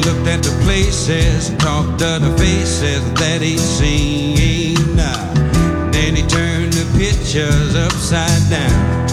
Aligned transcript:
looked 0.00 0.26
at 0.26 0.42
the 0.42 0.50
places 0.64 1.50
and 1.50 1.60
talked 1.60 1.98
to 1.98 2.18
the 2.20 2.34
faces 2.38 3.02
that 3.14 3.40
he 3.40 3.58
seen. 3.58 4.96
Then 5.90 6.16
he 6.16 6.22
turned 6.22 6.72
the 6.72 6.86
pictures 6.98 7.74
upside 7.74 8.42
down. 8.48 9.08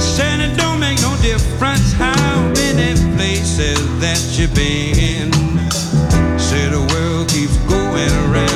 Said 0.00 0.40
it 0.40 0.56
don't 0.56 0.80
make 0.80 1.00
no 1.00 1.16
difference 1.22 1.92
how 1.92 2.52
many 2.54 2.94
places 3.16 3.78
that 4.00 4.20
you've 4.36 4.54
been. 4.54 5.30
Said 6.38 6.72
the 6.72 6.86
world 6.92 7.28
keeps 7.28 7.56
going 7.68 8.12
around. 8.30 8.55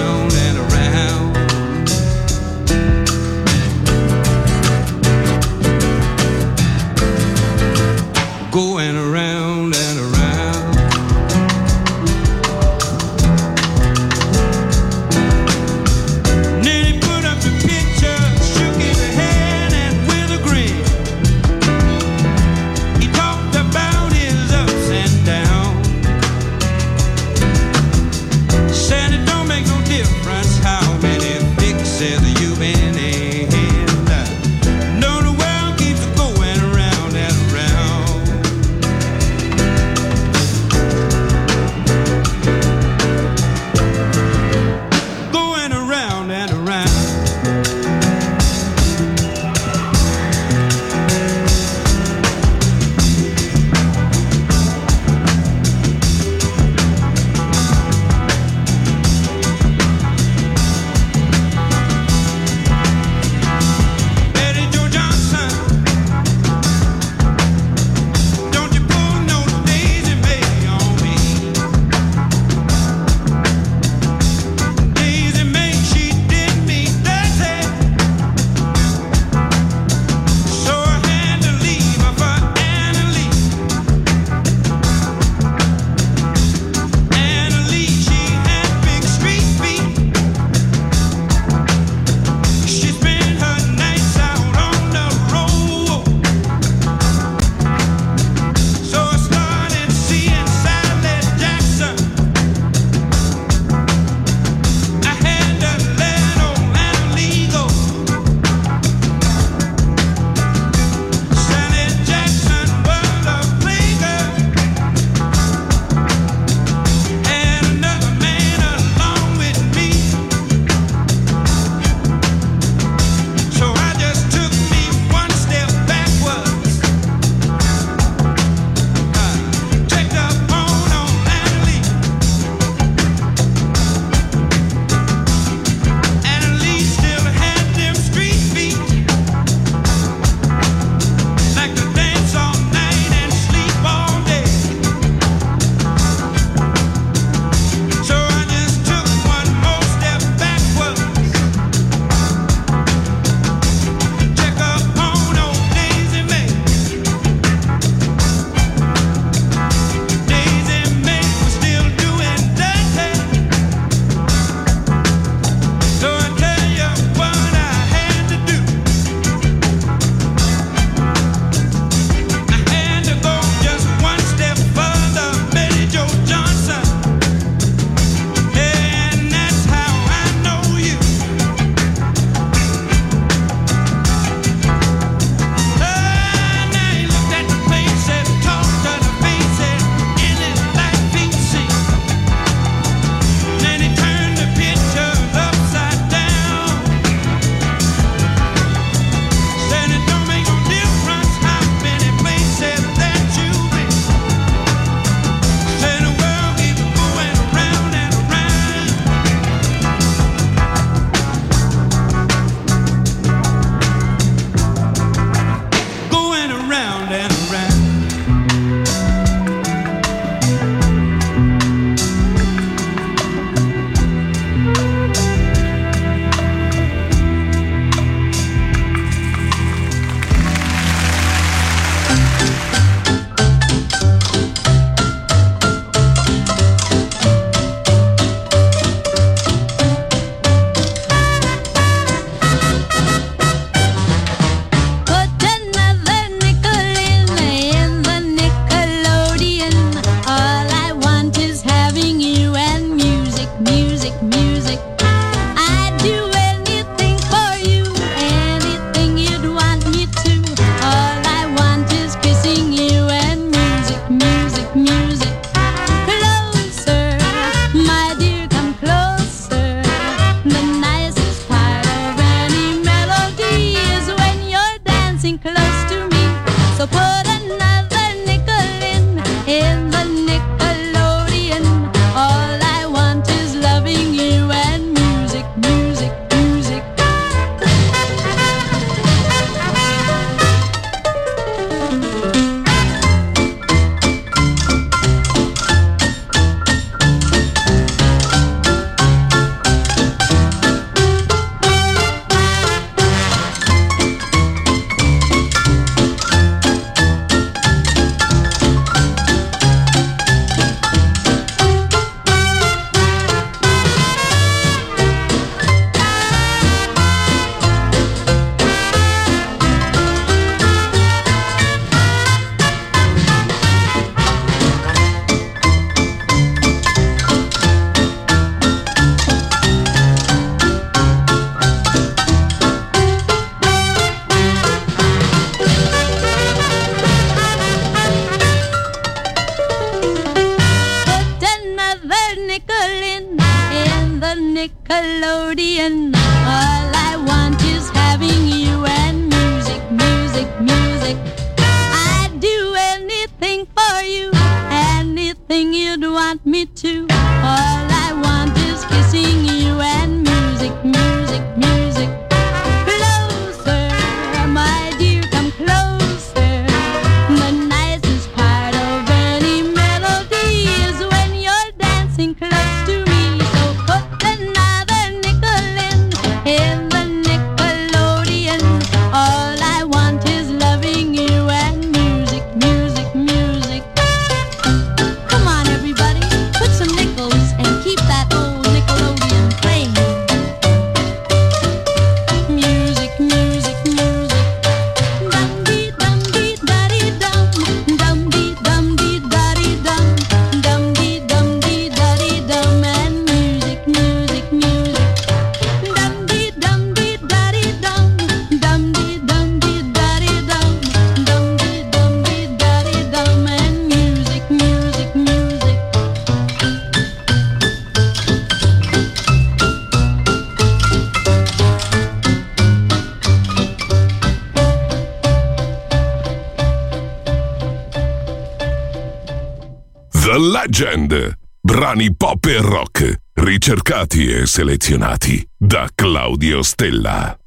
selezionati 434.61 435.49
da 435.57 435.89
Claudio 435.95 436.63
Stella. 436.63 437.39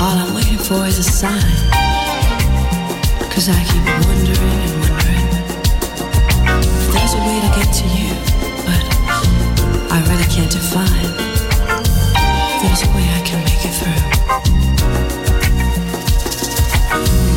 All 0.00 0.16
I'm 0.16 0.34
waiting 0.34 0.58
for 0.58 0.86
is 0.86 0.98
a 0.98 1.02
sign. 1.02 1.42
Cause 3.34 3.50
I 3.50 3.62
keep 3.64 3.84
wondering 4.06 4.60
and 4.64 4.80
wondering 4.80 5.28
if 6.78 6.92
there's 6.94 7.12
a 7.12 7.18
way 7.18 7.38
to 7.44 7.48
get 7.58 7.68
to 7.80 7.84
you, 7.84 8.14
but 8.64 8.84
I 9.92 10.00
really 10.08 10.28
can't 10.34 10.50
define. 10.50 11.12
If 12.48 12.62
there's 12.62 12.82
a 12.82 12.88
way 12.96 13.04
I 13.12 13.20
can 13.28 13.44
make 13.44 13.62
it 13.68 13.74
through. 13.76 14.00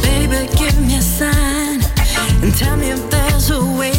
Baby, 0.07 0.47
give 0.55 0.80
me 0.80 0.95
a 0.95 1.01
sign 1.01 1.84
and 2.41 2.55
tell 2.55 2.78
me 2.78 2.91
if 2.91 3.10
there's 3.10 3.49
a 3.49 3.60
way. 3.78 3.99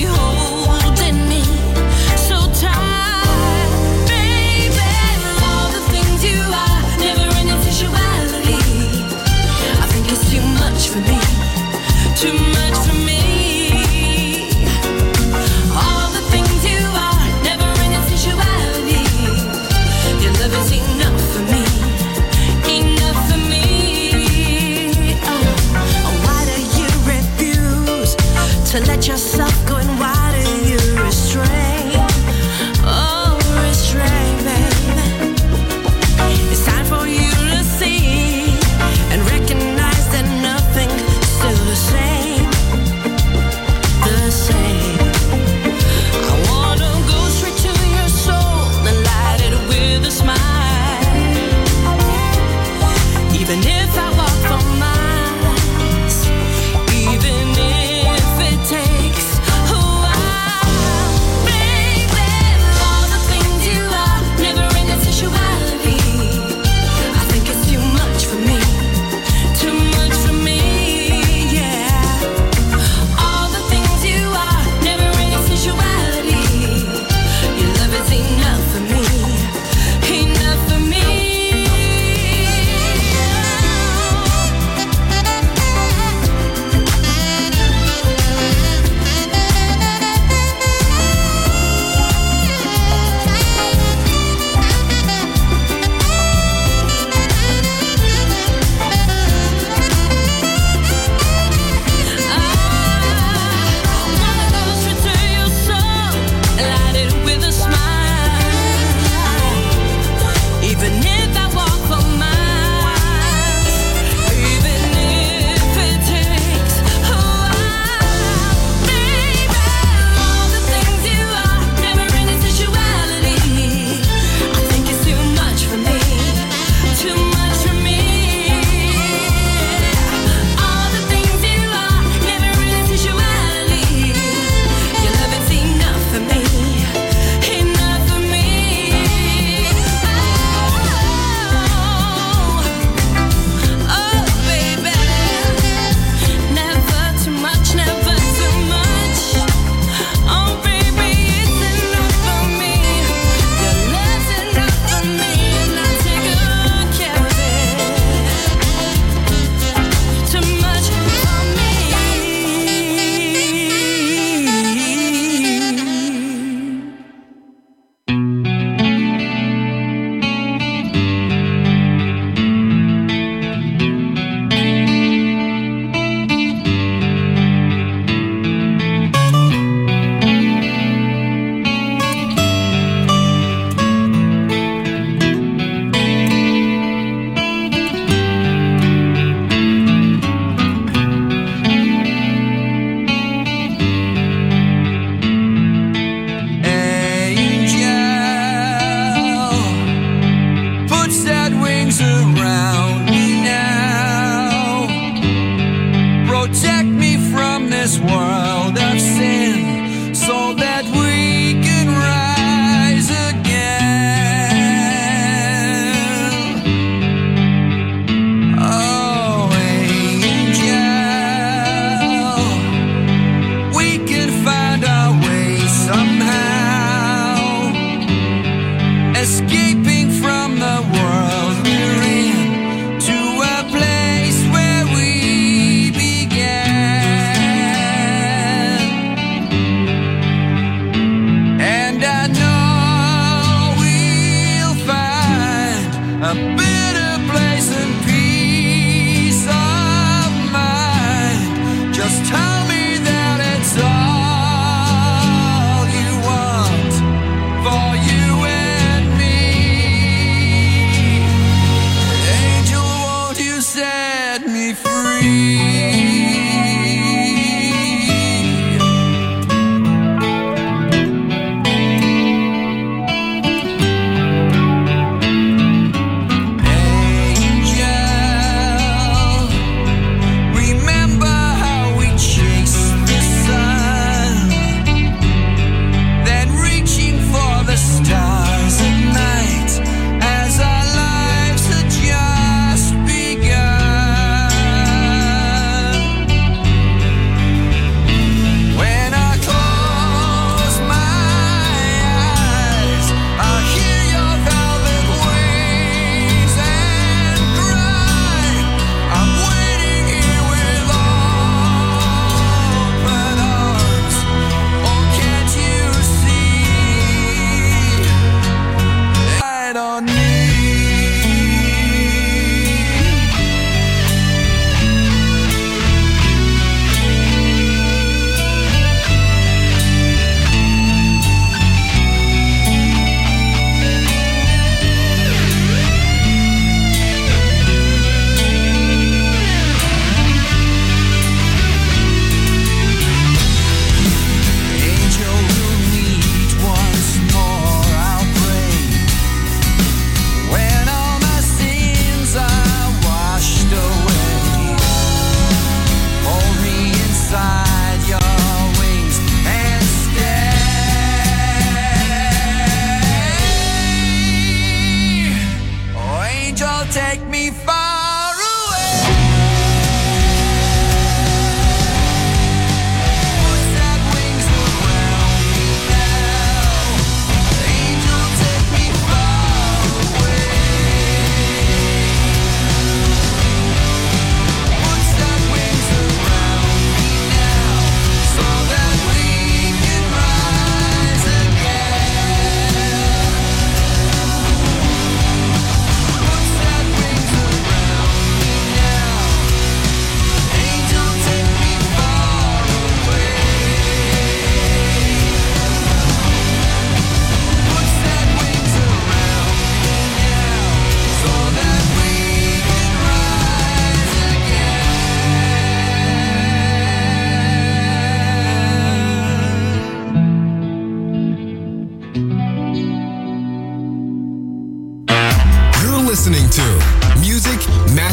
to 28.71 28.79
let 28.87 29.05
your 29.05 29.17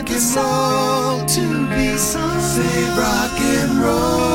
like 0.00 0.10
it's 0.10 0.36
all 0.36 1.26
to 1.26 1.66
be 1.68 1.96
sung. 1.96 2.40
Say 2.40 2.88
rock 2.96 3.38
and 3.38 3.82
roll. 3.82 4.29